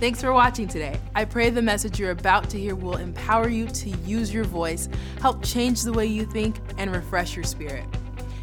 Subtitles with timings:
[0.00, 0.96] Thanks for watching today.
[1.16, 4.88] I pray the message you're about to hear will empower you to use your voice,
[5.20, 7.84] help change the way you think, and refresh your spirit.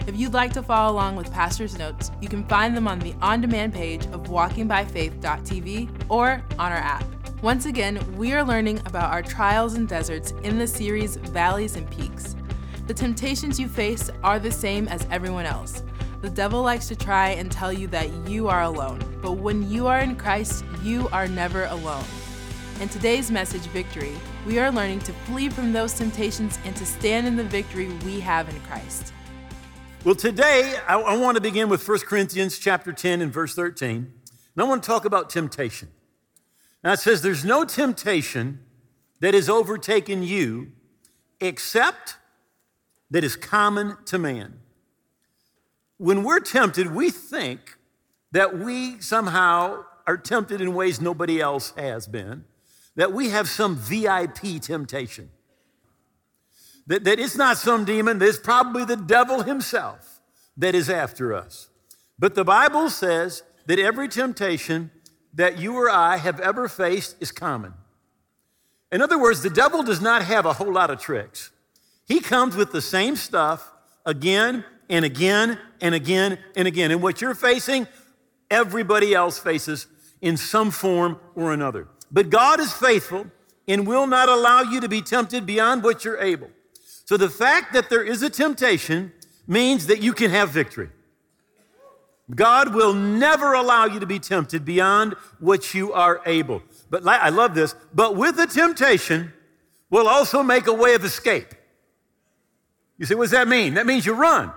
[0.06, 3.16] If you'd like to follow along with Pastor's notes, you can find them on the
[3.22, 7.06] on demand page of walkingbyfaith.tv or on our app.
[7.42, 11.90] Once again, we are learning about our trials and deserts in the series Valleys and
[11.90, 12.36] Peaks.
[12.88, 15.84] The temptations you face are the same as everyone else.
[16.22, 19.88] The devil likes to try and tell you that you are alone, but when you
[19.88, 22.06] are in Christ, you are never alone.
[22.80, 24.14] In today's message, Victory,
[24.46, 28.20] we are learning to flee from those temptations and to stand in the victory we
[28.22, 29.14] have in Christ.
[30.04, 33.96] Well, today I, I want to begin with 1 Corinthians chapter 10 and verse 13.
[33.98, 34.12] And
[34.58, 35.90] I want to talk about temptation.
[36.84, 38.60] Now it says, There's no temptation
[39.20, 40.72] that has overtaken you
[41.42, 42.18] except
[43.12, 44.60] that is common to man.
[45.98, 47.78] When we're tempted, we think
[48.32, 52.44] that we somehow are tempted in ways nobody else has been,
[52.96, 55.30] that we have some VIP temptation,
[56.88, 60.22] that, that it's not some demon, that it's probably the devil himself
[60.58, 61.70] that is after us.
[62.20, 64.92] But the Bible says that every temptation
[65.34, 67.74] that you or I have ever faced is common.
[68.92, 71.52] In other words, the devil does not have a whole lot of tricks.
[72.08, 73.74] He comes with the same stuff
[74.06, 76.92] again and again and again and again.
[76.92, 77.88] And what you're facing,
[78.50, 79.88] everybody else faces
[80.22, 81.88] in some form or another.
[82.12, 83.28] But God is faithful
[83.68, 86.50] and will not allow you to be tempted beyond what you're able.
[87.06, 89.12] So the fact that there is a temptation
[89.48, 90.90] means that you can have victory.
[92.34, 96.64] God will never allow you to be tempted beyond what you are able.
[96.90, 99.32] But I love this, but with the temptation
[99.92, 101.54] will also make a way of escape.
[102.98, 103.76] You say, what does that mean?
[103.76, 104.52] That means you run.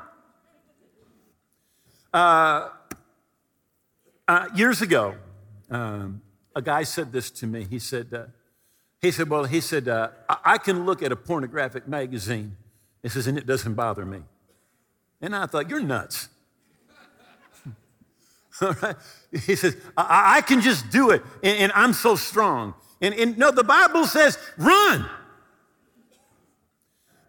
[2.12, 2.68] Uh,
[4.26, 5.14] uh, years ago,
[5.70, 6.22] um,
[6.54, 7.66] a guy said this to me.
[7.68, 8.24] He said, uh,
[9.00, 12.56] he said, well, he said, uh, I-, I can look at a pornographic magazine.
[13.02, 14.22] He says, and it doesn't bother me.
[15.20, 16.28] And I thought, you're nuts.
[18.60, 18.96] All right?
[19.30, 22.74] He says, I, I can just do it, and, and I'm so strong.
[23.00, 25.08] And, and no, the Bible says, run.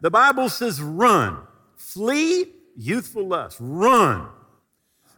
[0.02, 1.40] The Bible says, run.
[1.76, 2.46] Flee
[2.76, 3.58] youthful lust.
[3.60, 4.30] Run.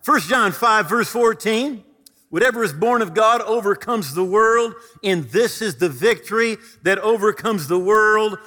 [0.03, 1.83] 1 John 5, verse 14.
[2.29, 4.73] Whatever is born of God overcomes the world,
[5.03, 8.39] and this is the victory that overcomes the world,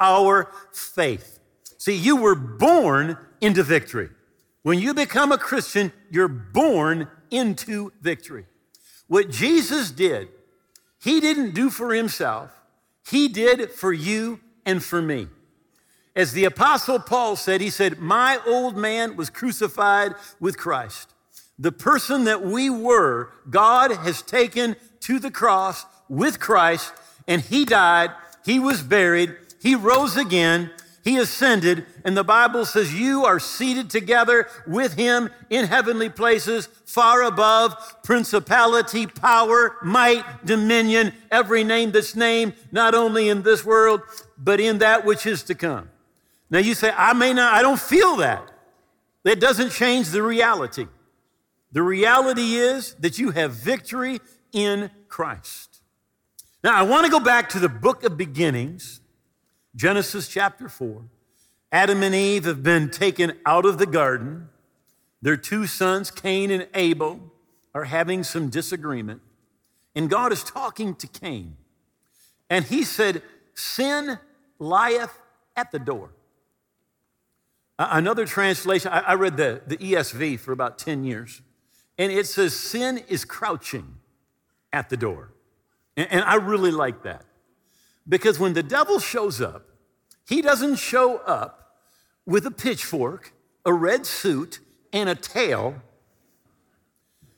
[0.00, 1.38] our faith.
[1.78, 4.10] See, you were born into victory.
[4.62, 8.46] When you become a Christian, you're born into victory.
[9.06, 10.28] What Jesus did,
[11.00, 12.50] he didn't do for himself,
[13.08, 15.28] he did for you and for me.
[16.18, 21.14] As the Apostle Paul said, he said, My old man was crucified with Christ.
[21.60, 26.92] The person that we were, God has taken to the cross with Christ,
[27.28, 28.10] and he died,
[28.44, 30.72] he was buried, he rose again,
[31.04, 36.66] he ascended, and the Bible says you are seated together with him in heavenly places,
[36.84, 44.00] far above principality, power, might, dominion, every name that's named, not only in this world,
[44.36, 45.88] but in that which is to come.
[46.50, 48.50] Now you say, I may not, I don't feel that.
[49.24, 50.86] That doesn't change the reality.
[51.72, 54.20] The reality is that you have victory
[54.52, 55.82] in Christ.
[56.64, 59.00] Now I want to go back to the book of beginnings,
[59.76, 61.02] Genesis chapter 4.
[61.70, 64.48] Adam and Eve have been taken out of the garden.
[65.20, 67.20] Their two sons, Cain and Abel,
[67.74, 69.20] are having some disagreement.
[69.94, 71.56] And God is talking to Cain.
[72.48, 73.22] And he said,
[73.54, 74.18] Sin
[74.58, 75.18] lieth
[75.56, 76.10] at the door.
[77.78, 81.42] Another translation, I read the, the ESV for about 10 years,
[81.96, 83.98] and it says, Sin is crouching
[84.72, 85.32] at the door.
[85.96, 87.24] And, I really like that
[88.08, 89.68] because when the devil shows up,
[90.26, 91.76] he doesn't show up
[92.26, 93.32] with a pitchfork,
[93.64, 94.60] a red suit,
[94.92, 95.82] and a tail.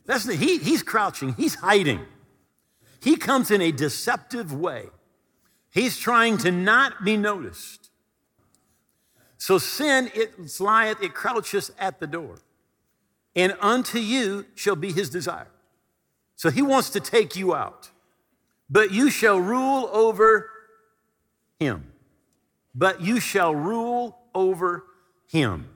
[0.04, 2.00] That's the, he, he's crouching, he's hiding.
[3.02, 4.86] He comes in a deceptive way.
[5.70, 7.89] He's trying to not be noticed.
[9.40, 12.40] So sin, it lieth, it crouches at the door.
[13.34, 15.48] And unto you shall be his desire.
[16.37, 17.88] So he wants to take you out.
[18.69, 20.50] But you shall rule over
[21.58, 21.90] him.
[22.75, 24.84] But you shall rule over
[25.26, 25.70] him.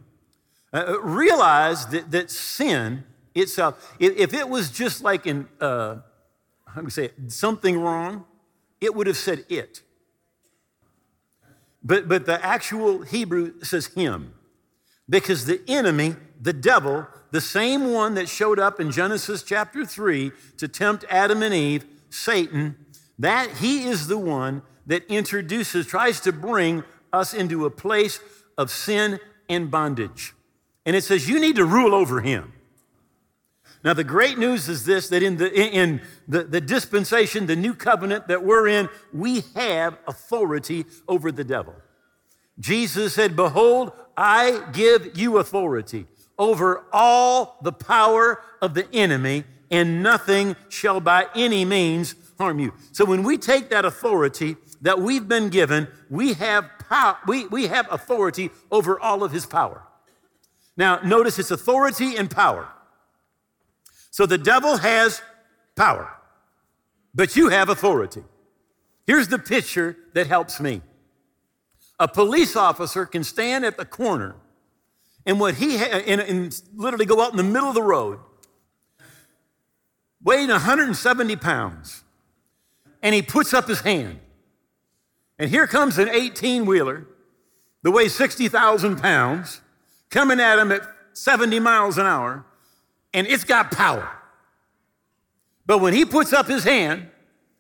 [0.70, 5.96] Uh, uh realize that, that sin itself, if, if it was just like in, uh,
[6.66, 8.26] how do say it, something wrong,
[8.78, 9.80] it would have said it.
[11.84, 14.32] But, but the actual Hebrew says him.
[15.08, 20.32] Because the enemy, the devil, the same one that showed up in Genesis chapter 3
[20.56, 22.76] to tempt Adam and Eve, Satan,
[23.18, 28.18] that he is the one that introduces, tries to bring us into a place
[28.56, 30.32] of sin and bondage.
[30.86, 32.53] And it says, you need to rule over him.
[33.84, 37.74] Now, the great news is this that in the, in the, the dispensation, the new
[37.74, 41.74] covenant that we're in, we have authority over the devil.
[42.58, 46.06] Jesus said, Behold, I give you authority
[46.38, 52.72] over all the power of the enemy, and nothing shall by any means harm you.
[52.92, 57.66] So when we take that authority that we've been given, we have power, we, we
[57.66, 59.82] have authority over all of his power.
[60.76, 62.68] Now, notice it's authority and power.
[64.14, 65.22] So the devil has
[65.74, 66.08] power,
[67.16, 68.22] but you have authority.
[69.08, 70.82] Here's the picture that helps me.
[71.98, 74.36] A police officer can stand at the corner
[75.26, 78.20] and what he ha- and, and literally go out in the middle of the road,
[80.22, 82.04] weighing 170 pounds,
[83.02, 84.20] and he puts up his hand.
[85.40, 87.04] And here comes an 18 wheeler
[87.82, 89.60] that weighs 60,000 pounds
[90.08, 90.82] coming at him at
[91.14, 92.46] 70 miles an hour
[93.14, 94.10] and it's got power.
[95.64, 97.08] But when he puts up his hand,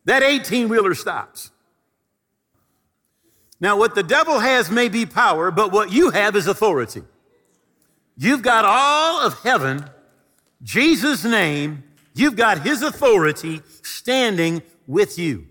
[0.04, 1.50] that 18 wheeler stops.
[3.60, 7.02] Now, what the devil has may be power, but what you have is authority.
[8.16, 9.88] You've got all of heaven,
[10.62, 11.84] Jesus' name,
[12.14, 15.46] you've got his authority standing with you.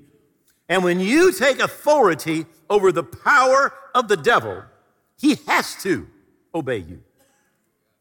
[0.70, 4.64] And when you take authority over the power of the devil,
[5.18, 6.08] he has to
[6.54, 7.04] obey you.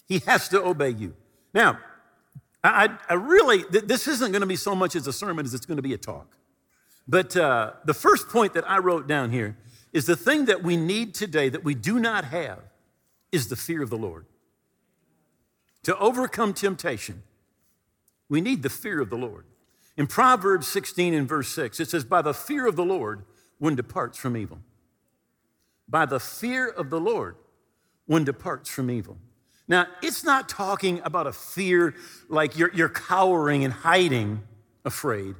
[0.06, 1.14] He has to obey you.
[1.55, 1.78] Now,
[2.64, 5.67] I, I really, this isn't going to be so much as a sermon as it's
[5.67, 6.37] going to be a talk.
[7.09, 9.56] But uh, the first point that I wrote down here
[9.93, 12.61] is the thing that we need today that we do not have
[13.32, 14.26] is the fear of the Lord.
[15.85, 17.25] To overcome temptation,
[18.29, 19.44] we need the fear of the Lord.
[19.97, 23.25] In Proverbs 16 and verse 6, it says, By the fear of the Lord,
[23.58, 24.61] one departs from evil.
[25.88, 27.37] By the fear of the Lord,
[28.06, 29.19] one departs from evil.
[29.72, 31.94] Now, it's not talking about a fear
[32.28, 34.42] like you're, you're cowering and hiding
[34.84, 35.34] afraid,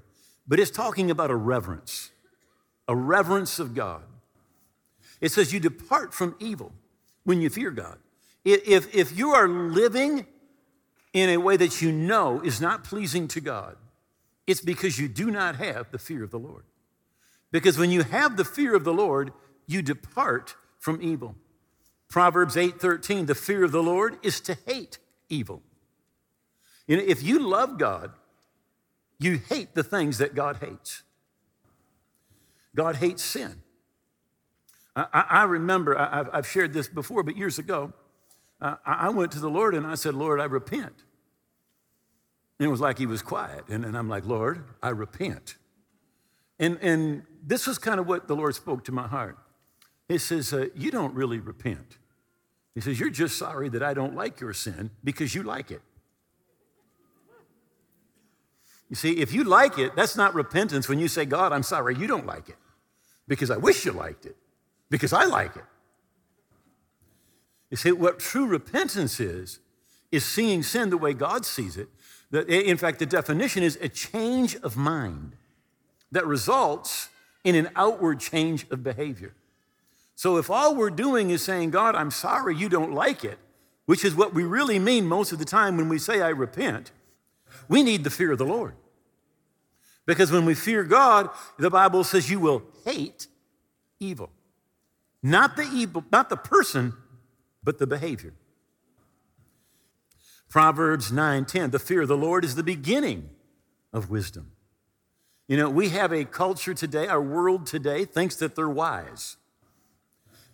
[0.49, 2.12] but it's talking about a reverence,
[2.88, 4.00] a reverence of God.
[5.20, 6.73] It says you depart from evil
[7.25, 7.99] when you fear God.
[8.43, 10.26] If, if you are living
[11.12, 13.76] in a way that you know is not pleasing to God,
[14.46, 16.64] it's because you do not have the fear of the Lord.
[17.50, 19.31] Because when you have the fear of the Lord,
[19.67, 21.37] you depart from evil.
[22.12, 24.99] Proverbs 8:13, the fear of the Lord is to hate
[25.31, 25.62] evil.
[26.87, 28.12] You know, if you love God,
[29.19, 31.05] you hate the things that God hates.
[32.75, 33.62] God hates sin.
[34.94, 37.94] I, I remember, I, have shared this before, but years ago,
[38.61, 41.05] uh, I went to the Lord and I said, Lord, I repent.
[42.58, 43.65] And it was like he was quiet.
[43.70, 45.56] And, and I'm like, Lord, I repent.
[46.58, 49.38] And, and this was kind of what the Lord spoke to my heart.
[50.08, 51.97] He says, uh, You don't really repent.
[52.75, 55.83] He says, You're just sorry that I don't like your sin because you like it.
[58.89, 61.97] You see, if you like it, that's not repentance when you say, God, I'm sorry
[61.97, 62.57] you don't like it
[63.27, 64.37] because I wish you liked it
[64.91, 65.65] because I like it.
[67.70, 69.61] You see, what true repentance is,
[70.11, 71.89] is seeing sin the way God sees it.
[72.49, 75.37] In fact, the definition is a change of mind
[76.11, 77.08] that results
[77.44, 79.35] in an outward change of behavior.
[80.15, 83.39] So if all we're doing is saying, God, I'm sorry you don't like it,
[83.87, 86.93] which is what we really mean most of the time when we say, I repent,
[87.69, 88.75] we need the fear of the Lord.
[90.07, 93.29] Because when we fear God, the Bible says you will hate
[94.01, 94.31] evil.
[95.23, 96.95] Not the evil, not the person,
[97.63, 98.35] but the behavior.
[100.49, 103.31] Proverbs 9:10, the fear of the Lord is the beginning
[103.93, 104.53] of wisdom.
[105.49, 109.37] You know, we have a culture today, our world today thinks that they're wise.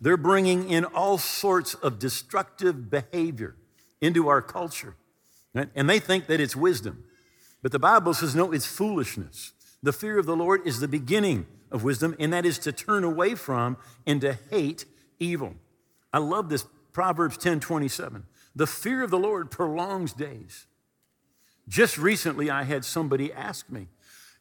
[0.01, 3.55] They're bringing in all sorts of destructive behavior
[4.01, 4.95] into our culture.
[5.53, 5.69] Right?
[5.75, 7.03] And they think that it's wisdom.
[7.61, 9.53] But the Bible says, no, it's foolishness.
[9.83, 13.03] The fear of the Lord is the beginning of wisdom, and that is to turn
[13.03, 14.85] away from and to hate
[15.19, 15.55] evil.
[16.13, 18.25] I love this Proverbs 10 27.
[18.55, 20.65] The fear of the Lord prolongs days.
[21.67, 23.87] Just recently, I had somebody ask me,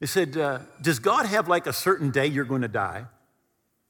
[0.01, 3.05] they said, uh, Does God have like a certain day you're going to die?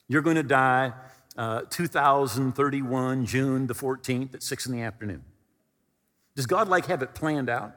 [0.08, 0.92] You're going to die
[1.38, 5.22] uh, 2031, June the 14th at 6 in the afternoon.
[6.34, 7.76] Does God like have it planned out?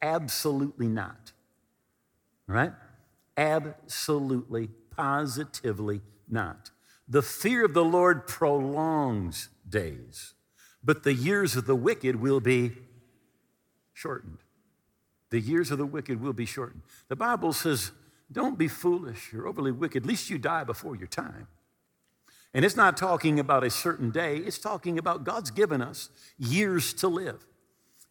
[0.00, 1.32] Absolutely not.
[2.46, 2.72] Right?
[3.36, 6.70] Absolutely, positively not.
[7.08, 10.34] The fear of the Lord prolongs days,
[10.82, 12.72] but the years of the wicked will be
[13.92, 14.38] shortened.
[15.30, 16.82] The years of the wicked will be shortened.
[17.08, 17.90] The Bible says
[18.30, 19.32] Don't be foolish.
[19.32, 20.04] You're overly wicked.
[20.04, 21.48] At least you die before your time.
[22.54, 26.94] And it's not talking about a certain day, it's talking about God's given us years
[26.94, 27.44] to live.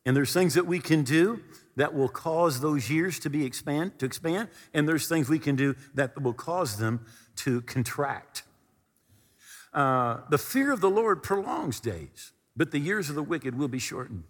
[0.05, 1.41] And there's things that we can do
[1.75, 5.55] that will cause those years to be expand to expand, and there's things we can
[5.55, 7.05] do that will cause them
[7.37, 8.43] to contract.
[9.73, 13.67] Uh, the fear of the Lord prolongs days, but the years of the wicked will
[13.67, 14.23] be shortened.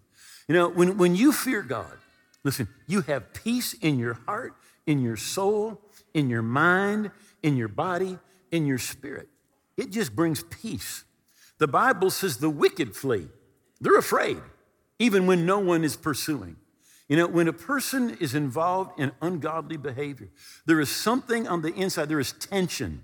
[0.47, 1.97] You know, when, when you fear God,
[2.43, 4.55] listen, you have peace in your heart,
[4.87, 5.81] in your soul,
[6.13, 7.11] in your mind,
[7.43, 8.17] in your body,
[8.51, 9.27] in your spirit.
[9.77, 11.03] It just brings peace.
[11.57, 13.27] The Bible says the wicked flee.
[13.79, 14.41] They're afraid,
[14.99, 16.57] even when no one is pursuing.
[17.07, 20.29] You know, when a person is involved in ungodly behavior,
[20.65, 23.03] there is something on the inside, there is tension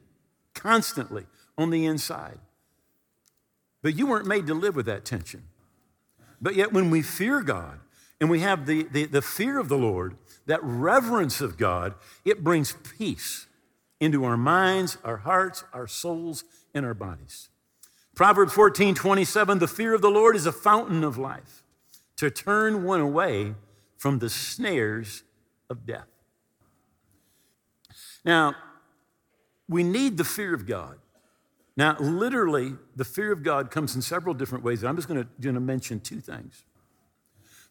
[0.54, 1.26] constantly
[1.58, 2.40] on the inside.
[3.84, 5.44] But you weren't made to live with that tension.
[6.42, 7.80] But yet, when we fear God
[8.20, 10.16] and we have the, the, the fear of the Lord,
[10.48, 11.94] that reverence of God,
[12.26, 13.46] it brings peace
[14.00, 17.50] into our minds, our hearts, our souls, and our bodies.
[18.16, 21.64] Proverbs 14 27, the fear of the Lord is a fountain of life
[22.18, 23.56] to turn one away
[23.98, 25.24] from the snares
[25.70, 26.08] of death.
[28.24, 28.56] Now,
[29.68, 30.98] we need the fear of God.
[31.78, 34.84] Now, literally, the fear of God comes in several different ways.
[34.84, 36.64] I'm just going to, mention two things.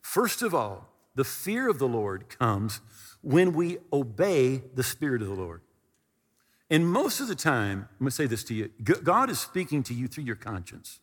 [0.00, 2.80] First of all, the fear of the Lord comes
[3.20, 5.60] when we obey the Spirit of the Lord.
[6.70, 8.70] And most of the time, I'm going to say this to you
[9.02, 11.00] God is speaking to you through your conscience.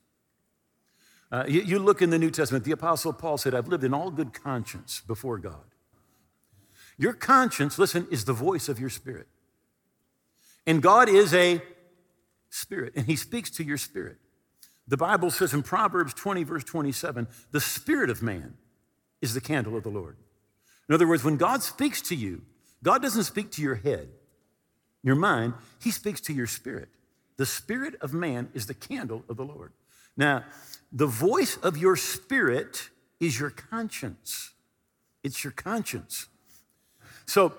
[1.29, 3.93] Uh, you, you look in the New Testament, the Apostle Paul said, I've lived in
[3.93, 5.65] all good conscience before God.
[6.97, 9.27] Your conscience, listen, is the voice of your spirit.
[10.65, 11.61] And God is a
[12.49, 14.17] spirit, and He speaks to your spirit.
[14.87, 18.55] The Bible says in Proverbs 20, verse 27, the spirit of man
[19.21, 20.15] is the candle of the Lord.
[20.87, 22.41] In other words, when God speaks to you,
[22.83, 24.07] God doesn't speak to your head,
[25.03, 26.89] your mind, He speaks to your spirit.
[27.37, 29.71] The spirit of man is the candle of the Lord.
[30.15, 30.43] Now,
[30.91, 32.89] the voice of your spirit
[33.19, 34.51] is your conscience.
[35.23, 36.27] It's your conscience.
[37.25, 37.53] So,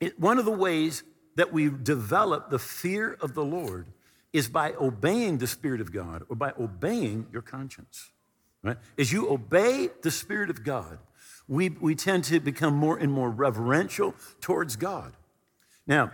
[0.00, 1.02] it, one of the ways
[1.36, 3.86] that we develop the fear of the Lord
[4.32, 8.10] is by obeying the Spirit of God or by obeying your conscience.
[8.62, 8.76] Right?
[8.98, 10.98] As you obey the Spirit of God,
[11.48, 15.12] we, we tend to become more and more reverential towards God.
[15.86, 16.12] Now,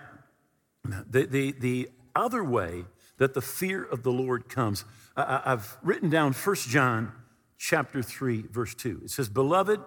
[1.09, 2.85] the, the, the other way
[3.19, 4.85] that the fear of the Lord comes
[5.17, 7.13] I, have written down 1 John
[7.59, 9.03] chapter 3, verse 2.
[9.05, 9.81] It says, Beloved,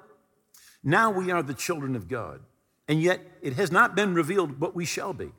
[0.83, 2.41] now we are the children of God,
[2.87, 5.31] and yet it has not been revealed what we shall be.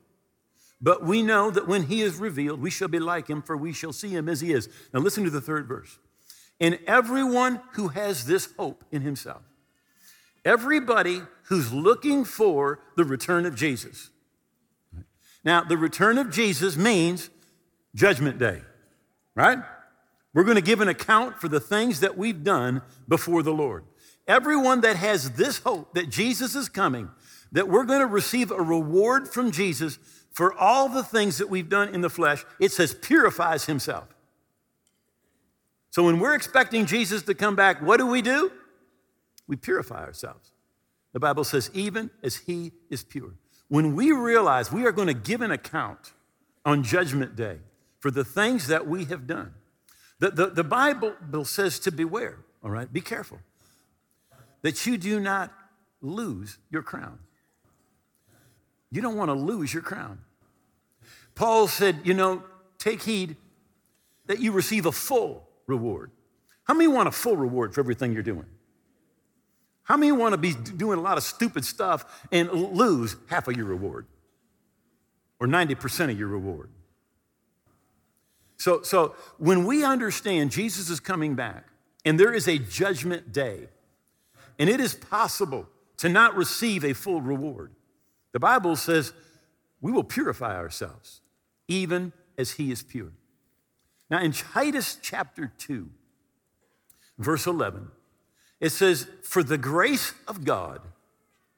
[0.81, 3.71] But we know that when he is revealed, we shall be like him, for we
[3.71, 4.67] shall see him as he is.
[4.93, 5.99] Now listen to the third verse.
[6.59, 9.43] And everyone who has this hope in himself,
[10.43, 14.09] everybody who's looking for the return of Jesus.
[15.43, 17.29] Now, the return of Jesus means
[17.95, 18.61] judgment day,
[19.35, 19.59] right?
[20.33, 23.83] We're going to give an account for the things that we've done before the Lord.
[24.27, 27.09] Everyone that has this hope that Jesus is coming,
[27.51, 29.99] that we're going to receive a reward from Jesus
[30.31, 34.07] for all the things that we've done in the flesh, it says purifies himself.
[35.91, 38.51] So when we're expecting Jesus to come back, what do we do?
[39.45, 40.51] We purify ourselves.
[41.11, 43.35] The Bible says, even as he is pure.
[43.73, 46.13] When we realize we are going to give an account
[46.63, 47.57] on Judgment Day
[47.97, 49.51] for the things that we have done,
[50.19, 52.93] the, the, the Bible says to beware, all right?
[52.93, 53.39] Be careful
[54.61, 55.51] that you do not
[56.01, 57.17] lose your crown.
[58.91, 60.19] You don't want to lose your crown.
[61.33, 62.43] Paul said, you know,
[62.77, 63.37] take heed
[64.27, 66.11] that you receive a full reward.
[66.65, 68.45] How many want a full reward for everything you're doing?
[69.83, 73.57] How many want to be doing a lot of stupid stuff and lose half of
[73.57, 74.05] your reward
[75.39, 76.69] or 90% of your reward?
[78.57, 81.67] So, so when we understand Jesus is coming back
[82.05, 83.67] and there is a judgment day,
[84.57, 87.71] and it is possible to not receive a full reward,
[88.31, 89.11] the Bible says
[89.81, 91.19] we will purify ourselves,
[91.67, 93.11] even as He is pure.
[94.09, 95.89] Now, in Titus chapter 2,
[97.17, 97.89] verse 11,
[98.63, 100.79] it says, For the grace of God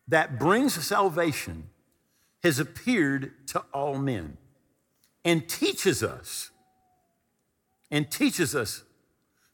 [0.08, 1.70] that brings salvation
[2.42, 4.38] has appeared to all men
[5.24, 6.50] and teaches us
[7.92, 8.84] and teaches us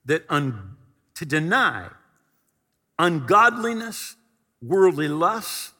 [0.05, 0.77] that un,
[1.15, 1.89] to deny
[2.97, 4.15] ungodliness,
[4.61, 5.73] worldly lusts,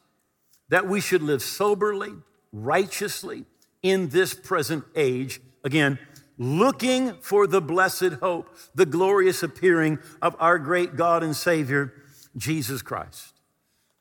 [0.68, 2.12] that we should live soberly,
[2.52, 3.46] righteously
[3.82, 5.40] in this present age.
[5.64, 5.98] Again,
[6.38, 11.92] looking for the blessed hope, the glorious appearing of our great God and Savior,
[12.36, 13.34] Jesus Christ.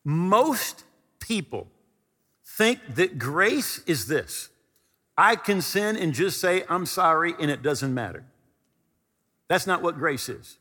[0.03, 0.83] Most
[1.19, 1.67] people
[2.43, 4.49] think that grace is this
[5.17, 8.23] I can sin and just say, I'm sorry, and it doesn't matter.
[9.47, 10.57] That's not what grace is.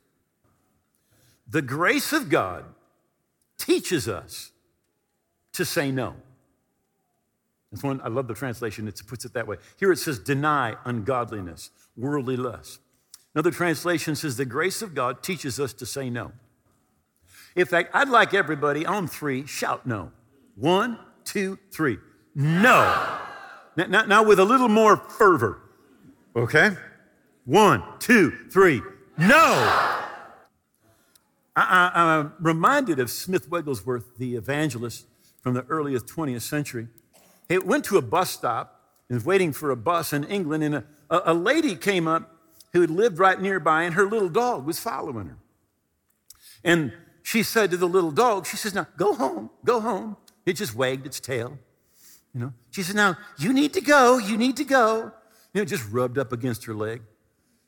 [1.49, 2.65] The grace of God
[3.57, 4.51] teaches us
[5.53, 6.15] to say no.
[7.71, 9.57] That's one, I love the translation, it puts it that way.
[9.79, 12.81] Here it says, deny ungodliness, worldly lust.
[13.33, 16.33] Another translation says, the grace of God teaches us to say no.
[17.55, 20.11] In fact, I'd like everybody on three, shout no.
[20.55, 21.97] One, two, three.
[22.35, 23.19] No.
[23.77, 25.61] Now, now, now with a little more fervor,
[26.35, 26.71] okay?
[27.45, 28.81] One, two, three.
[29.17, 29.97] No.
[31.55, 35.05] I, am reminded of Smith Wigglesworth, the evangelist
[35.41, 36.87] from the earliest 20th century.
[37.51, 38.79] He went to a bus stop
[39.09, 42.33] and was waiting for a bus in England, and a, a lady came up
[42.71, 45.37] who had lived right nearby, and her little dog was following her.
[46.63, 50.15] And she said to the little dog, she says, Now go home, go home.
[50.45, 51.59] It just wagged its tail.
[52.33, 55.11] You know, she said, Now you need to go, you need to go.
[55.53, 57.01] You know, just rubbed up against her leg.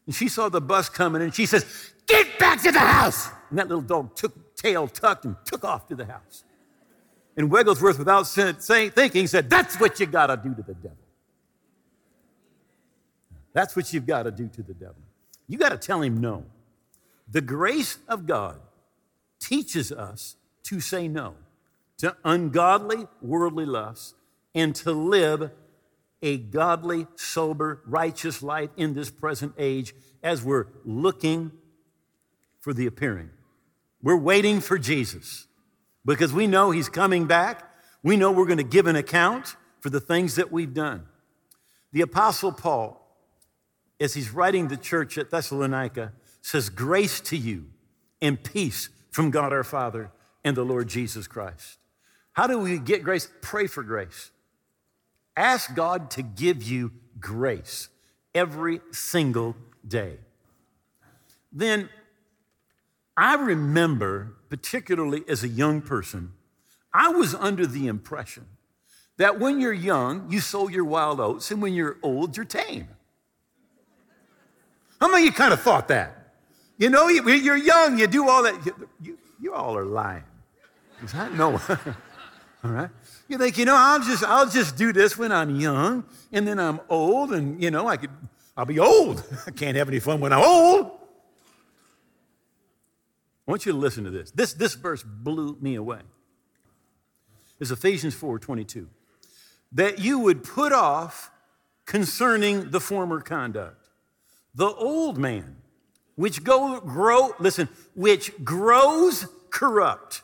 [0.05, 3.29] And she saw the bus coming and she says, Get back to the house.
[3.49, 6.45] And that little dog took tail tucked and took off to the house.
[7.35, 10.97] And Wigglesworth, without saying, thinking, said, That's what you got to do to the devil.
[13.53, 15.01] That's what you've got to do to the devil.
[15.47, 16.45] You got to tell him no.
[17.29, 18.59] The grace of God
[19.39, 21.35] teaches us to say no
[21.99, 24.13] to ungodly, worldly lusts
[24.55, 25.51] and to live
[26.21, 31.51] a godly, sober, righteous life in this present age as we're looking
[32.59, 33.29] for the appearing.
[34.01, 35.47] We're waiting for Jesus
[36.05, 37.71] because we know He's coming back.
[38.03, 41.05] We know we're going to give an account for the things that we've done.
[41.91, 42.99] The Apostle Paul,
[43.99, 47.67] as he's writing the church at Thessalonica, says, Grace to you
[48.21, 50.11] and peace from God our Father
[50.43, 51.77] and the Lord Jesus Christ.
[52.33, 53.29] How do we get grace?
[53.41, 54.31] Pray for grace.
[55.37, 57.89] Ask God to give you grace
[58.33, 59.55] every single
[59.87, 60.17] day.
[61.51, 61.89] Then
[63.15, 66.33] I remember, particularly as a young person,
[66.93, 68.45] I was under the impression
[69.17, 72.87] that when you're young, you sow your wild oats, and when you're old, you're tame.
[74.99, 76.33] How many of you kind of thought that?
[76.77, 78.65] You know, you're young, you do all that.
[78.65, 80.23] You, you, you all are lying.
[81.13, 81.59] I know.
[82.63, 82.89] all right?
[83.27, 86.59] You think, you know, I'll just, I'll just do this when I'm young, and then
[86.59, 88.09] I'm old, and, you know, I could,
[88.57, 89.23] I'll be old.
[89.47, 90.91] I can't have any fun when I'm old.
[93.47, 94.31] I want you to listen to this.
[94.31, 95.99] This, this verse blew me away.
[97.59, 98.89] It's Ephesians 4 22.
[99.73, 101.31] That you would put off
[101.85, 103.89] concerning the former conduct
[104.55, 105.57] the old man,
[106.15, 110.21] which go grow, listen, which grows corrupt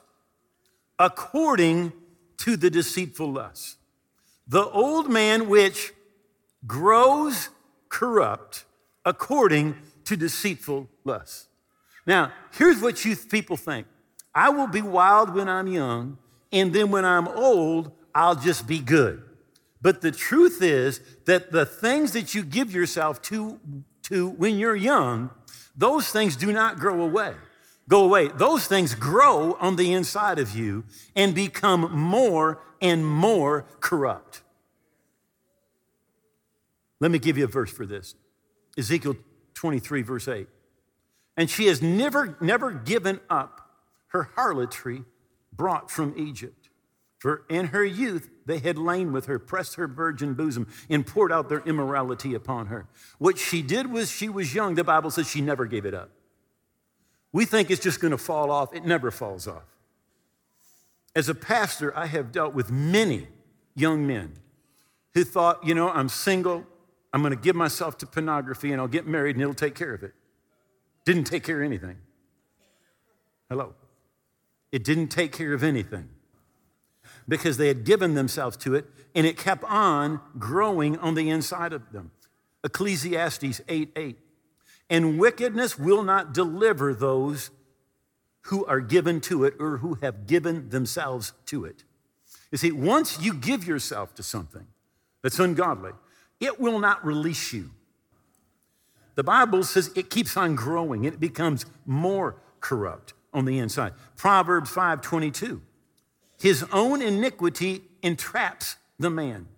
[1.00, 1.94] according
[2.38, 3.78] to the deceitful lust.
[4.48, 5.94] The old man which
[6.68, 7.50] grows
[7.90, 8.66] corrupt
[9.06, 11.49] according to deceitful lust.
[12.10, 13.86] Now, here's what you people think
[14.34, 16.18] I will be wild when I'm young,
[16.52, 19.22] and then when I'm old, I'll just be good.
[19.80, 23.60] But the truth is that the things that you give yourself to,
[24.06, 25.30] to when you're young,
[25.78, 27.36] those things do not grow away
[27.88, 28.28] go away.
[28.28, 30.84] Those things grow on the inside of you
[31.16, 34.44] and become more and more corrupt.
[37.00, 38.14] Let me give you a verse for this
[38.78, 39.18] Ezekiel
[39.56, 40.48] 23, verse 8.
[41.40, 43.72] And she has never, never given up
[44.08, 45.06] her harlotry
[45.54, 46.68] brought from Egypt.
[47.18, 51.32] For in her youth they had lain with her, pressed her virgin bosom, and poured
[51.32, 52.88] out their immorality upon her.
[53.20, 54.76] What she did was she was young.
[54.76, 56.10] The Bible says she never gave it up.
[57.32, 58.74] We think it's just going to fall off.
[58.74, 59.78] It never falls off.
[61.16, 63.30] As a pastor, I have dealt with many
[63.76, 64.34] young men
[65.14, 66.66] who thought, you know, I'm single,
[67.14, 69.94] I'm going to give myself to pornography and I'll get married and it'll take care
[69.94, 70.14] of it.
[71.10, 71.98] Didn't take care of anything.
[73.50, 73.74] Hello.
[74.72, 76.08] It didn't take care of anything
[77.28, 81.74] because they had given themselves to it and it kept on growing on the inside
[81.74, 82.12] of them.
[82.64, 84.20] Ecclesiastes 8 8
[84.92, 87.50] and wickedness will not deliver those
[88.42, 91.86] who are given to it or who have given themselves to it.
[92.52, 94.68] You see, once you give yourself to something
[95.24, 95.94] that's ungodly,
[96.40, 97.72] it will not release you.
[99.20, 103.92] The Bible says it keeps on growing, and it becomes more corrupt on the inside.
[104.16, 105.62] Proverbs 5:22.
[106.38, 109.50] His own iniquity entraps the man,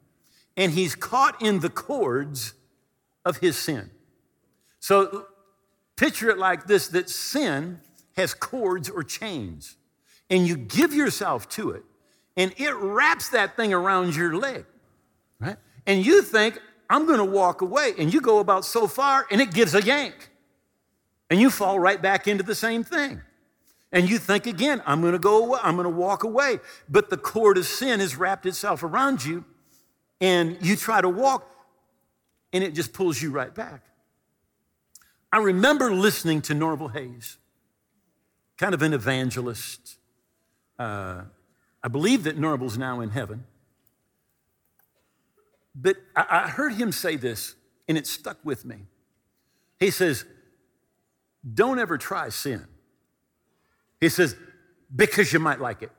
[0.58, 2.54] and he's caught in the cords
[3.24, 3.92] of his sin.
[4.80, 5.28] So
[5.96, 7.82] picture it like this that sin
[8.14, 9.78] has cords or chains,
[10.28, 11.84] and you give yourself to it,
[12.36, 14.66] and it wraps that thing around your leg,
[15.40, 15.58] right?
[15.86, 16.60] And you think,
[16.92, 17.94] I'm gonna walk away.
[17.98, 20.30] And you go about so far, and it gives a yank.
[21.30, 23.22] And you fall right back into the same thing.
[23.94, 26.60] And you think again, I'm gonna go away, I'm gonna walk away.
[26.90, 29.46] But the cord of sin has wrapped itself around you,
[30.20, 31.50] and you try to walk,
[32.52, 33.86] and it just pulls you right back.
[35.32, 37.38] I remember listening to Norval Hayes,
[38.58, 39.98] kind of an evangelist.
[40.78, 41.22] Uh,
[41.82, 43.46] I believe that Norval's now in heaven.
[45.74, 47.56] But I, heard him say this,
[47.88, 48.88] and it stuck with me.
[49.80, 50.26] He says,
[51.54, 52.68] Don't ever try sin.
[54.00, 54.36] He says,
[54.94, 55.92] Because you might like it.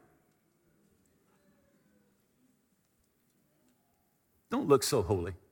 [4.51, 5.33] Don't look so holy.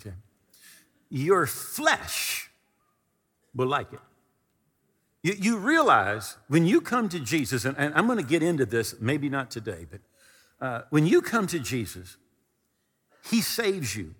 [0.00, 0.14] Okay.
[1.10, 2.50] Your flesh
[3.54, 4.00] will like it.
[5.22, 8.66] You, you realize when you come to Jesus, and, and I'm going to get into
[8.66, 10.00] this, maybe not today, but
[10.60, 12.16] uh, when you come to Jesus,
[13.30, 14.14] He saves you.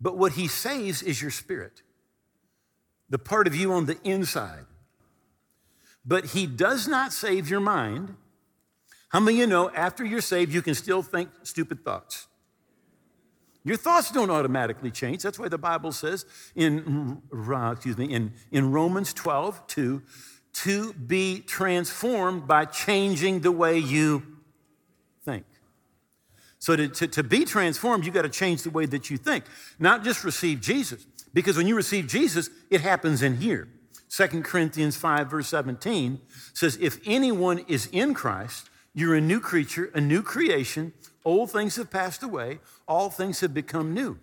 [0.00, 1.82] But what He saves is your spirit,
[3.08, 4.66] the part of you on the inside.
[6.04, 8.16] But He does not save your mind.
[9.08, 12.26] How many of you know after you're saved, you can still think stupid thoughts?
[13.64, 15.22] Your thoughts don't automatically change.
[15.22, 20.02] That's why the Bible says in, uh, excuse me, in, in Romans 12, 2,
[20.52, 24.22] to be transformed by changing the way you.
[26.64, 29.44] So to, to, to be transformed, you got to change the way that you think,
[29.78, 31.04] not just receive Jesus.
[31.34, 33.68] Because when you receive Jesus, it happens in here.
[34.08, 36.22] 2 Corinthians 5, verse 17
[36.54, 40.94] says, If anyone is in Christ, you're a new creature, a new creation.
[41.22, 44.18] Old things have passed away, all things have become new.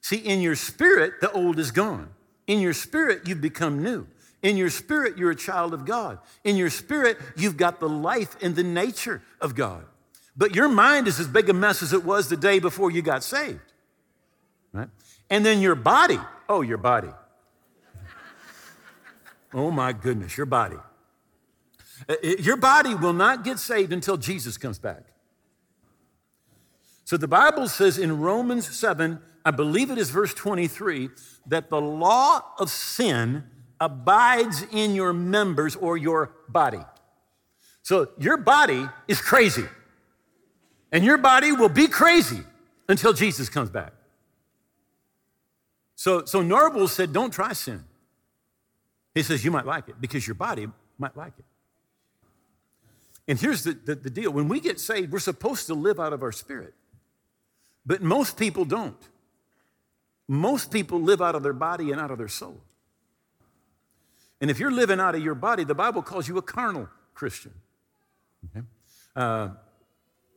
[0.00, 2.08] See, in your spirit, the old is gone.
[2.48, 4.08] In your spirit, you've become new.
[4.42, 6.18] In your spirit, you're a child of God.
[6.42, 9.84] In your spirit, you've got the life and the nature of God.
[10.36, 13.02] But your mind is as big a mess as it was the day before you
[13.02, 13.72] got saved.
[14.72, 14.88] Right?
[15.30, 16.18] And then your body,
[16.48, 17.10] oh, your body.
[19.52, 20.76] oh my goodness, your body.
[22.08, 25.04] Uh, your body will not get saved until Jesus comes back.
[27.04, 31.10] So the Bible says in Romans 7, I believe it is verse 23,
[31.46, 33.44] that the law of sin
[33.80, 36.80] abides in your members or your body.
[37.82, 39.64] So your body is crazy.
[40.94, 42.40] And your body will be crazy
[42.88, 43.92] until Jesus comes back.
[45.96, 47.82] So, so Norval said, Don't try sin.
[49.12, 51.44] He says, You might like it because your body might like it.
[53.26, 56.12] And here's the, the, the deal when we get saved, we're supposed to live out
[56.12, 56.74] of our spirit.
[57.84, 58.96] But most people don't.
[60.28, 62.60] Most people live out of their body and out of their soul.
[64.40, 67.52] And if you're living out of your body, the Bible calls you a carnal Christian.
[68.46, 68.64] Okay?
[69.16, 69.48] Uh,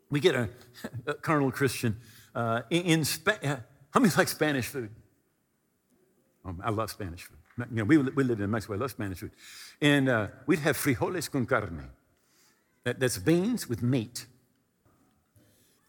[0.10, 0.50] we get a,
[1.08, 1.98] a carnal Christian
[2.36, 3.58] uh, in, in uh,
[3.91, 4.89] how many like Spanish food?
[6.46, 7.38] Um, I love Spanish food.
[7.72, 8.76] You know, we, we lived in Mexico.
[8.76, 9.32] I love Spanish food,
[9.82, 11.89] and uh, we'd have frijoles con carne.
[12.84, 14.28] That, that's beans with meat.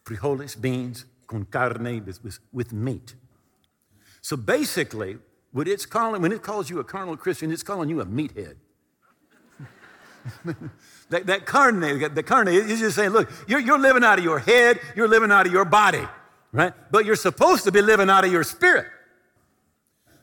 [0.03, 3.13] Frijoles, beans, con carne with, with, with meat.
[4.21, 5.17] So basically,
[5.51, 8.55] what it's calling, when it calls you a carnal Christian, it's calling you a meathead.
[11.09, 14.39] that, that carne, the carne is just saying, look, you're, you're living out of your
[14.39, 16.03] head, you're living out of your body,
[16.51, 16.73] right?
[16.91, 18.87] But you're supposed to be living out of your spirit.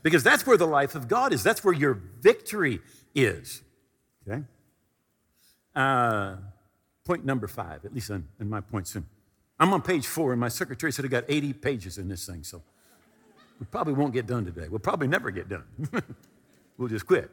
[0.03, 1.43] Because that's where the life of God is.
[1.43, 2.81] That's where your victory
[3.15, 3.63] is.
[4.29, 4.43] Okay?
[5.75, 6.37] Uh,
[7.05, 9.07] point number five, at least in, in my point soon.
[9.59, 12.45] I'm on page four, and my secretary said I got 80 pages in this thing,
[12.45, 12.63] so
[13.59, 14.69] we probably won't get done today.
[14.69, 15.65] We'll probably never get done.
[16.79, 17.31] we'll just quit.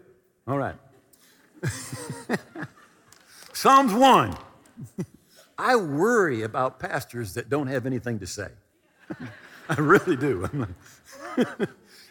[0.47, 0.75] All right.
[3.53, 4.37] Psalms 1.
[5.57, 8.49] I worry about pastors that don't have anything to say.
[9.69, 10.49] I really do.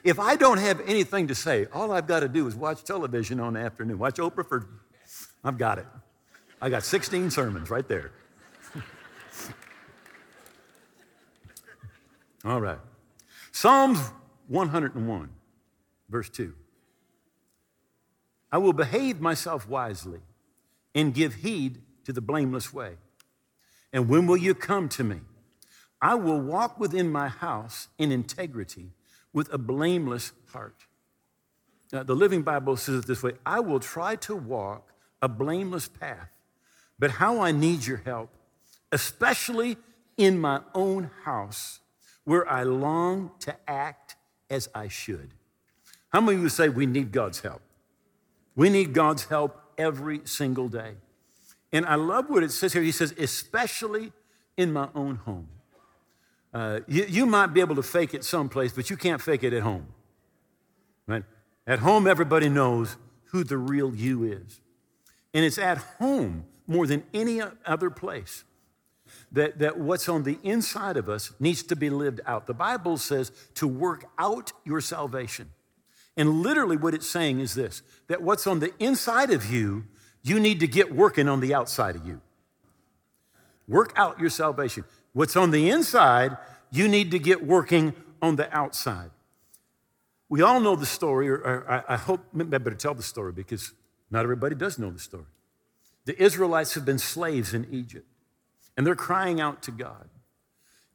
[0.04, 3.40] if I don't have anything to say, all I've got to do is watch television
[3.40, 3.98] on the afternoon.
[3.98, 4.68] Watch Oprah for,
[5.44, 5.86] I've got it.
[6.60, 8.12] I got 16 sermons right there.
[12.44, 12.78] All right.
[13.52, 13.98] Psalms
[14.48, 15.28] 101,
[16.08, 16.54] verse 2.
[18.52, 20.20] I will behave myself wisely
[20.94, 22.96] and give heed to the blameless way.
[23.92, 25.20] And when will you come to me?
[26.00, 28.90] I will walk within my house in integrity
[29.32, 30.76] with a blameless heart.
[31.92, 35.88] Now, the Living Bible says it this way I will try to walk a blameless
[35.88, 36.28] path,
[36.98, 38.30] but how I need your help,
[38.90, 39.76] especially
[40.16, 41.80] in my own house
[42.24, 44.16] where I long to act
[44.50, 45.30] as I should.
[46.10, 47.62] How many of you say we need God's help?
[48.54, 50.94] We need God's help every single day.
[51.72, 52.82] And I love what it says here.
[52.82, 54.12] He says, especially
[54.56, 55.48] in my own home.
[56.52, 59.54] Uh, you, you might be able to fake it someplace, but you can't fake it
[59.54, 59.86] at home.
[61.06, 61.24] Right?
[61.66, 64.60] At home, everybody knows who the real you is.
[65.32, 68.44] And it's at home more than any other place
[69.32, 72.46] that, that what's on the inside of us needs to be lived out.
[72.46, 75.50] The Bible says to work out your salvation.
[76.16, 79.84] And literally, what it's saying is this that what's on the inside of you,
[80.22, 82.20] you need to get working on the outside of you.
[83.66, 84.84] Work out your salvation.
[85.12, 86.36] What's on the inside,
[86.70, 89.10] you need to get working on the outside.
[90.28, 93.32] We all know the story, or, or I, I hope I better tell the story
[93.32, 93.72] because
[94.10, 95.26] not everybody does know the story.
[96.04, 98.06] The Israelites have been slaves in Egypt,
[98.76, 100.08] and they're crying out to God.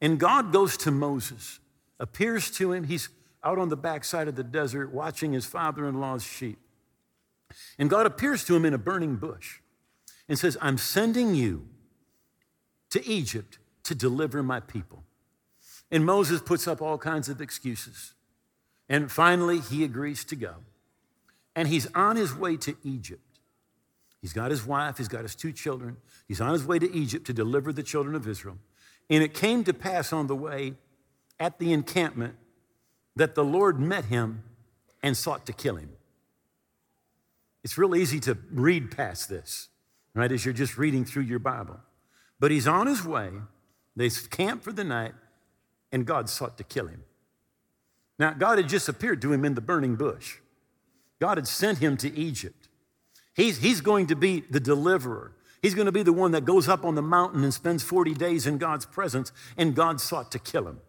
[0.02, 1.60] And God goes to Moses,
[2.00, 2.86] appears to him.
[2.86, 3.10] He's
[3.44, 6.60] out on the backside of the desert watching his father in law's sheep.
[7.78, 9.60] And God appears to him in a burning bush
[10.28, 11.68] and says, I'm sending you
[12.90, 15.04] to Egypt to deliver my people.
[15.90, 18.14] And Moses puts up all kinds of excuses.
[18.90, 20.56] And finally, he agrees to go.
[21.56, 23.22] And he's on his way to Egypt.
[24.22, 25.98] He's got his wife, he's got his two children.
[26.28, 28.58] He's on his way to Egypt to deliver the children of Israel.
[29.10, 30.74] And it came to pass on the way
[31.40, 32.36] at the encampment
[33.18, 34.44] that the Lord met him
[35.04, 35.90] and sought to kill him.
[37.64, 39.70] It's real easy to read past this,
[40.14, 41.80] right, as you're just reading through your Bible.
[42.40, 43.32] But he's on his way.
[43.96, 45.14] They camp for the night,
[45.92, 47.04] and God sought to kill him.
[48.20, 50.38] Now, God had just appeared to him in the burning bush.
[51.20, 52.68] God had sent him to Egypt.
[53.34, 55.34] He's, he's going to be the deliverer.
[55.62, 58.14] He's going to be the one that goes up on the mountain and spends 40
[58.14, 60.80] days in God's presence, and God sought to kill him.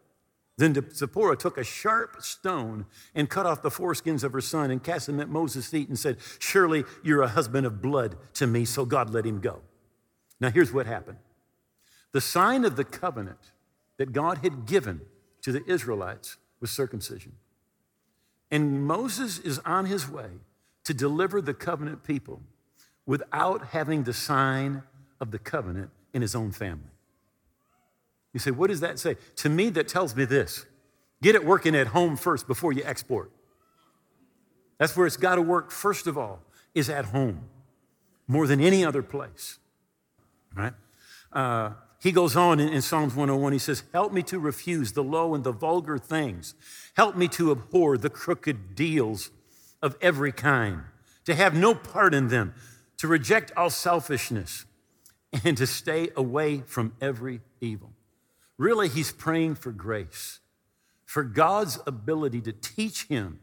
[0.59, 4.83] Then Zipporah took a sharp stone and cut off the foreskins of her son and
[4.83, 8.65] cast them at Moses' feet and said, Surely you're a husband of blood to me,
[8.65, 9.61] so God let him go.
[10.41, 11.19] Now, here's what happened
[12.11, 13.53] the sign of the covenant
[13.99, 15.03] that God had given
[15.43, 17.33] to the Israelites was circumcision.
[18.51, 20.31] And Moses is on his way
[20.85, 22.41] to deliver the covenant people
[23.07, 24.83] without having the sign
[25.21, 26.91] of the covenant in his own family.
[28.33, 29.17] You say, what does that say?
[29.37, 30.67] To me, that tells me this
[31.23, 33.31] get it working at home first before you export.
[34.79, 36.41] That's where it's got to work, first of all,
[36.75, 37.49] is at home
[38.29, 39.59] more than any other place.
[40.55, 40.75] Right?
[41.33, 45.03] Uh, he goes on in, in, Psalms 101, he says, Help me to refuse the
[45.03, 46.55] low and the vulgar things.
[46.97, 49.31] Help me to abhor the crooked deals
[49.83, 50.83] of every kind,
[51.25, 52.55] to have no part in them,
[52.99, 54.65] to reject all selfishness,
[55.45, 57.93] and to stay away from every evil.
[58.59, 60.41] Really, he's praying for grace,
[61.07, 63.39] for God's ability to teach him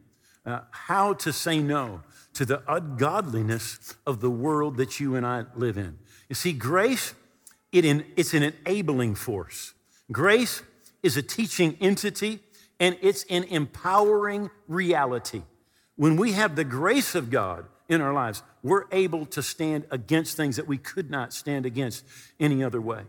[0.46, 2.02] uh, how to say no
[2.34, 5.98] to the ungodliness of the world that you and I live in.
[6.30, 7.16] You see, grace,
[7.72, 9.74] it in, it's an enabling force.
[10.12, 10.62] Grace
[11.02, 12.40] is a teaching entity
[12.80, 15.42] and it's an empowering reality.
[15.96, 20.36] When we have the grace of God in our lives, we're able to stand against
[20.36, 22.04] things that we could not stand against
[22.40, 23.04] any other way.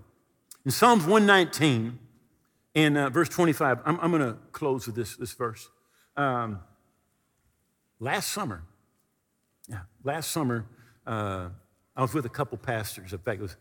[0.67, 1.97] In Psalms 119
[2.75, 5.69] and uh, verse 25, I'm, I'm going to close with this, this verse.
[6.17, 6.59] Um,
[8.01, 8.65] last summer,
[9.69, 10.67] yeah, last summer,
[11.07, 11.51] uh,
[11.95, 13.13] I was with a couple pastors.
[13.13, 13.57] In fact, it was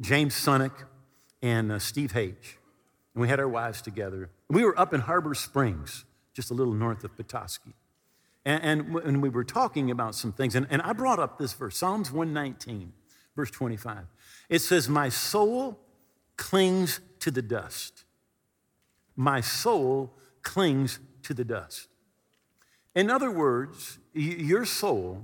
[0.00, 0.72] James Sonic
[1.42, 2.58] and uh, Steve H.
[3.14, 4.28] And we had our wives together.
[4.50, 7.74] We were up in Harbor Springs, just a little north of Petoskey.
[8.44, 10.56] And, and, and we were talking about some things.
[10.56, 12.94] And, and I brought up this verse, Psalms 119,
[13.36, 14.06] verse 25.
[14.48, 15.78] It says, My soul
[16.38, 18.04] clings to the dust.
[19.14, 21.88] My soul clings to the dust.
[22.94, 25.22] In other words, your soul,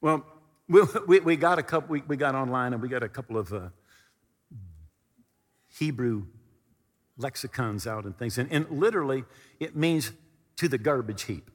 [0.00, 0.24] well,
[0.68, 3.36] we, we, we got a couple, we, we, got online and we got a couple
[3.38, 3.68] of uh,
[5.78, 6.26] Hebrew
[7.16, 8.38] lexicons out and things.
[8.38, 9.24] And, and literally,
[9.58, 10.12] it means
[10.56, 11.50] to the garbage heap.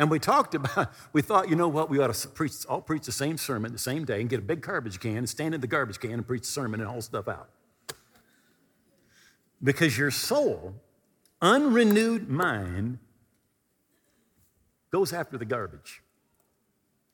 [0.00, 3.04] And we talked about, we thought, you know what, we ought to preach, all preach
[3.04, 5.60] the same sermon the same day and get a big garbage can and stand in
[5.60, 7.50] the garbage can and preach the sermon and haul stuff out.
[9.62, 10.74] Because your soul,
[11.42, 12.98] unrenewed mind,
[14.90, 16.02] goes after the garbage.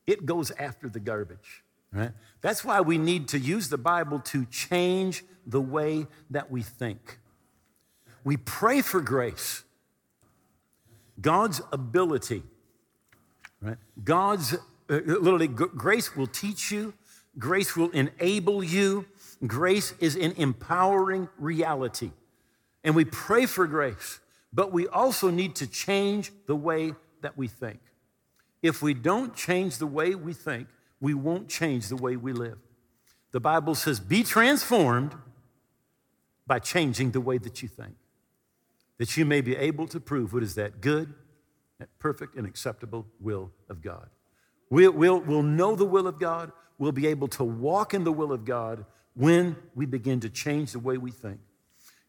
[0.07, 1.65] It goes after the garbage.
[1.93, 2.13] Right?
[2.41, 7.19] That's why we need to use the Bible to change the way that we think.
[8.23, 9.65] We pray for grace.
[11.21, 12.45] God's ability,
[13.67, 13.77] right?
[14.03, 16.95] God's uh, literally grace will teach you,
[17.39, 19.07] grace will enable you,
[19.47, 22.13] grace is an empowering reality.
[22.85, 24.21] And we pray for grace,
[24.53, 27.81] but we also need to change the way that we think.
[28.63, 30.69] If we don't change the way we think,
[31.01, 32.59] we won't change the way we live.
[33.33, 35.15] The Bible says, be transformed
[36.47, 37.97] by changing the way that you think,
[38.99, 41.13] that you may be able to prove what is that good,
[41.99, 44.09] perfect, and acceptable will of God.
[44.71, 46.53] We'll, we'll, we'll know the will of God.
[46.79, 48.85] We'll be able to walk in the will of God
[49.15, 51.41] when we begin to change the way we think.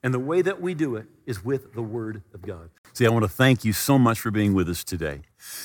[0.04, 2.70] And the way that we do it is with the Word of God.
[2.94, 5.22] See, I want to thank you so much for being with us today.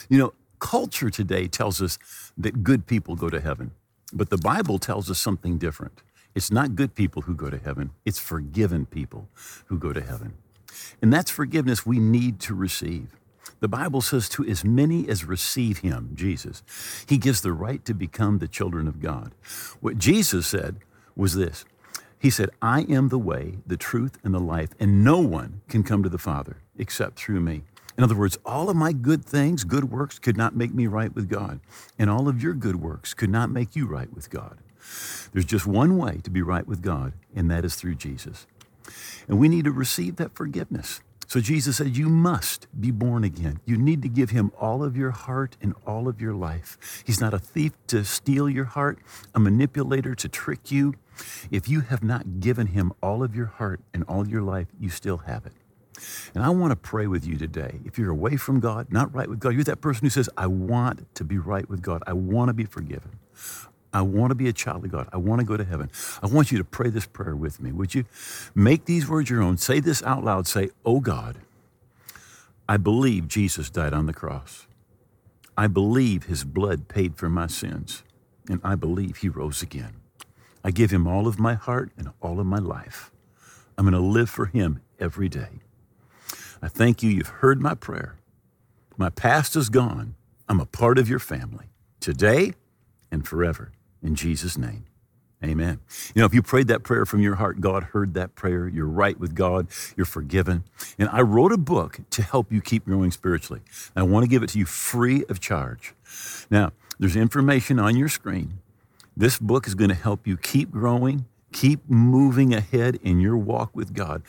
[0.08, 1.98] You know, culture today tells us
[2.38, 3.72] that good people go to heaven,
[4.12, 6.02] but the Bible tells us something different.
[6.34, 9.28] It's not good people who go to heaven, it's forgiven people
[9.66, 10.34] who go to heaven.
[11.02, 13.14] And that's forgiveness we need to receive.
[13.60, 16.62] The Bible says, to as many as receive him, Jesus,
[17.08, 19.34] he gives the right to become the children of God.
[19.80, 20.78] What Jesus said
[21.14, 21.64] was this
[22.18, 25.82] He said, I am the way, the truth, and the life, and no one can
[25.82, 27.62] come to the Father except through me.
[27.96, 31.14] In other words, all of my good things, good works, could not make me right
[31.14, 31.60] with God.
[31.98, 34.58] And all of your good works could not make you right with God.
[35.32, 38.46] There's just one way to be right with God, and that is through Jesus.
[39.28, 41.00] And we need to receive that forgiveness.
[41.32, 43.60] So Jesus said, You must be born again.
[43.64, 46.76] You need to give him all of your heart and all of your life.
[47.06, 48.98] He's not a thief to steal your heart,
[49.34, 50.92] a manipulator to trick you.
[51.50, 54.90] If you have not given him all of your heart and all your life, you
[54.90, 55.54] still have it.
[56.34, 57.80] And I want to pray with you today.
[57.86, 60.48] If you're away from God, not right with God, you're that person who says, I
[60.48, 62.02] want to be right with God.
[62.06, 63.18] I want to be forgiven.
[63.92, 65.08] I want to be a child of God.
[65.12, 65.90] I want to go to heaven.
[66.22, 67.72] I want you to pray this prayer with me.
[67.72, 68.04] Would you
[68.54, 69.58] make these words your own?
[69.58, 70.46] Say this out loud.
[70.46, 71.38] Say, Oh God,
[72.68, 74.66] I believe Jesus died on the cross.
[75.56, 78.02] I believe his blood paid for my sins.
[78.48, 80.00] And I believe he rose again.
[80.64, 83.10] I give him all of my heart and all of my life.
[83.76, 85.60] I'm going to live for him every day.
[86.60, 87.10] I thank you.
[87.10, 88.16] You've heard my prayer.
[88.96, 90.14] My past is gone.
[90.48, 91.66] I'm a part of your family
[92.00, 92.54] today
[93.10, 93.72] and forever.
[94.02, 94.84] In Jesus' name.
[95.44, 95.80] Amen.
[96.14, 98.68] You know, if you prayed that prayer from your heart, God heard that prayer.
[98.68, 99.66] You're right with God.
[99.96, 100.62] You're forgiven.
[100.98, 103.60] And I wrote a book to help you keep growing spiritually.
[103.96, 105.94] I want to give it to you free of charge.
[106.48, 108.60] Now, there's information on your screen.
[109.16, 113.74] This book is going to help you keep growing, keep moving ahead in your walk
[113.74, 114.22] with God.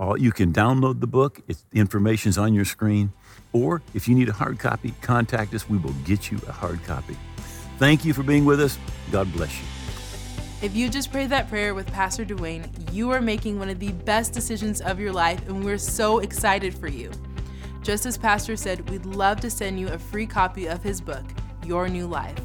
[0.00, 1.42] All, you can download the book.
[1.46, 3.12] It's, the information's on your screen.
[3.52, 5.68] Or if you need a hard copy, contact us.
[5.68, 7.16] We will get you a hard copy.
[7.84, 8.78] Thank you for being with us.
[9.12, 9.66] God bless you.
[10.62, 13.92] If you just prayed that prayer with Pastor Duane, you are making one of the
[13.92, 17.10] best decisions of your life, and we're so excited for you.
[17.82, 21.26] Just as Pastor said, we'd love to send you a free copy of his book,
[21.66, 22.40] Your New Life.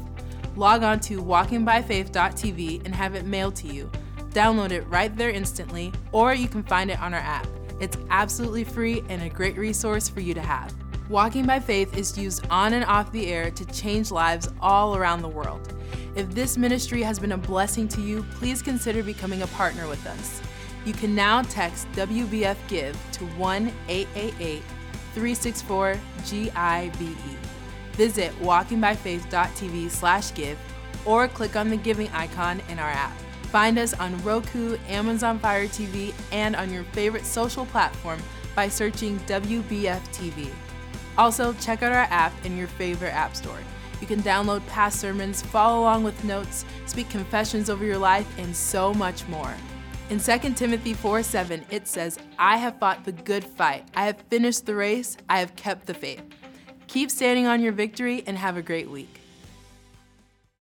[0.56, 3.90] Log on to walkingbyfaith.tv and have it mailed to you.
[4.32, 7.48] Download it right there instantly, or you can find it on our app.
[7.80, 10.74] It's absolutely free and a great resource for you to have.
[11.10, 15.22] Walking by Faith is used on and off the air to change lives all around
[15.22, 15.74] the world.
[16.14, 20.06] If this ministry has been a blessing to you, please consider becoming a partner with
[20.06, 20.40] us.
[20.84, 24.62] You can now text WBF Give to 1 888
[25.12, 25.98] 364
[26.30, 27.38] GIVE.
[27.94, 30.58] Visit walkingbyfaith.tv slash give
[31.04, 33.18] or click on the giving icon in our app.
[33.50, 38.22] Find us on Roku, Amazon Fire TV, and on your favorite social platform
[38.54, 40.52] by searching WBF TV.
[41.20, 43.58] Also, check out our app in your favorite app store.
[44.00, 48.56] You can download past sermons, follow along with notes, speak confessions over your life, and
[48.56, 49.54] so much more.
[50.08, 53.86] In 2 Timothy 4 7, it says, I have fought the good fight.
[53.94, 55.18] I have finished the race.
[55.28, 56.22] I have kept the faith.
[56.86, 59.19] Keep standing on your victory and have a great week.